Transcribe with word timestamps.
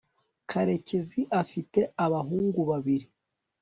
karekezi 0.49 1.21
afite 1.41 1.79
abahungu 2.05 2.61
babiri 2.69 3.07